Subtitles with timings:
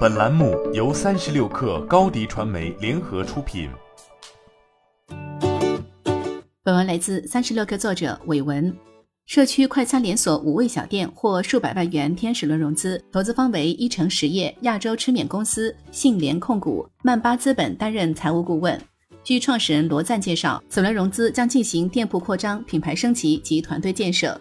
[0.00, 3.70] 本栏目由三十六氪高低传媒联合出品。
[6.62, 8.74] 本文来自三十六氪作者韦文。
[9.26, 18.78] 社区快餐连锁五味小店获数百万元天使轮融资，投资方为一城实业、亚洲吃免公司、信联控股、曼巴资本担任财务顾问。
[19.22, 24.38] 据创始人罗赞介绍，此轮融资将进行店铺扩张、品牌升级及团队建设。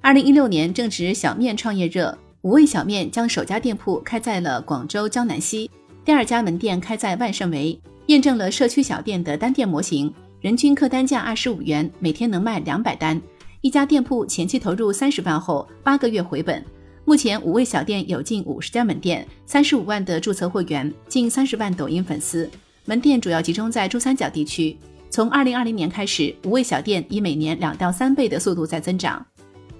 [0.00, 5.70] 二零一六年正值小面创业热，五味小面将首家店铺开在了广州江南西，
[6.04, 13.18] 第二家门店开在万盛围，验证了社区小店的单店模型，人均客单价二十五元，每天能卖两百单。
[13.62, 16.62] 一家店铺前期投入三十万后，八个月回本。
[17.06, 22.50] 目前五味小店有近五十家门店，三十五万的注册会员，近三十万抖音粉丝。
[22.84, 24.76] 门店主要集中在珠三角地区。
[25.08, 29.24] 从二零二零年开始，五味小店以每年两到三倍的速度在增长。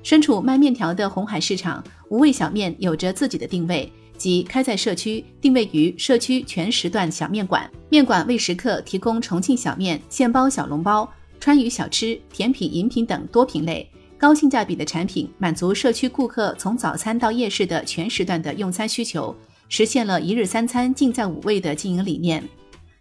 [0.04, 7.68] 身处卖面条的红海市场，五味小面有着自己的定位，即开在社区，定位于社区全时段小面馆。
[7.88, 11.10] 面馆为食客提供重庆小面、现包小笼包。
[11.40, 19.34] 川渝小吃、甜品、饮品等多品类、高性价比的产品，满足社区顾客从早餐到夜市的全时段的用餐需求，
[19.68, 22.42] 实现了一日三餐尽在五味的经营理念。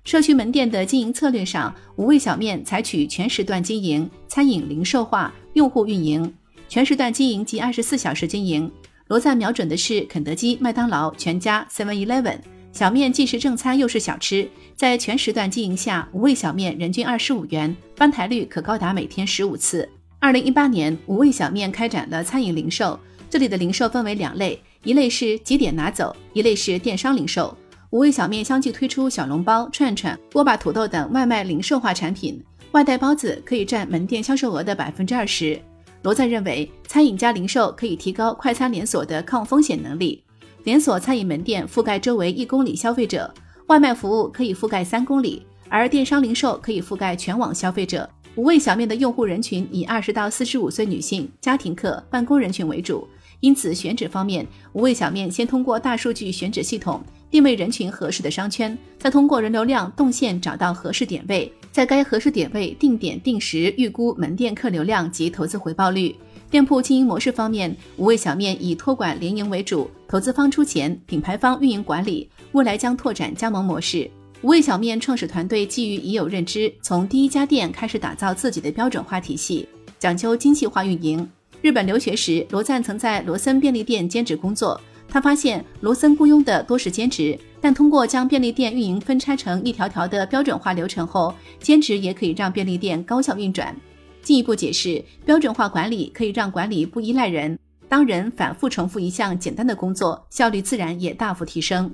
[0.05, 6.33] 社区门店的经营策略上，五味小面采取全时段经营、餐饮零售化、用户运营。
[6.73, 8.71] 全时段经营及二十四小时经营。
[9.05, 12.39] 罗赞瞄准的是肯德基、麦当劳、全家、Seven Eleven。
[12.71, 19.87] 小面既是正餐又是小吃，在全时段经营下，五味小面人均二十五元，翻台率可高达每天十五次。
[20.17, 22.99] 二零一八年，五味小面开展了餐饮零售，
[23.29, 27.55] 这里的零售分为两类，一类是几点拿走，一类是电商零售。
[27.91, 35.61] 五味小面相继推出小笼包、串串、锅巴土豆等外卖零售化产品，外带包子可以占门店销售额的百分之二十。
[36.03, 40.21] 罗赞认为，餐饮加零售可以提高快餐连锁的抗风险能力。
[40.65, 43.33] 连锁餐饮门店覆盖周围一公里消费者，
[43.67, 48.09] 外卖服务可以覆盖三公里，而电商零售可以覆盖全网消费者。
[48.35, 53.07] 五味小面的用户人群以二十到四十五岁女性、家庭客、办公人群为主，
[53.43, 66.15] 因此选址方面，五味小面先通过大数据选址系统定位人群合适的商圈，再通过人流量动线找到合适点位，在该合适点位定点定时预估门店客流量及投资回报率。
[66.49, 72.29] 店铺经营模式方面，五味小面以托管联营为主，投资方出钱，品牌方运营管理。
[72.53, 74.09] 未来将拓展加盟模式。
[74.43, 79.67] 五味小面创始团队基于已有认知，从第一家店开始打造自己的标准化体系，
[79.99, 81.29] 讲究精细化运营。
[81.63, 93.73] 日本留学时，罗赞曾在罗森便利店兼职工作，他发现罗森雇佣的多是兼职，但通过将便利店运营分拆成一条条的标准化流程后，兼职也可以让便利店高效运转。
[94.21, 97.57] 进一步解释，标准化管理可以让管理不依赖人，
[97.87, 101.89] 当人反复重复一项简单的工作，效率自然也大幅提升。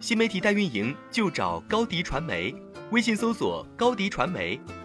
[0.00, 2.52] 新媒体代运营就找高迪传媒，
[2.90, 4.58] 微信搜索高迪传媒，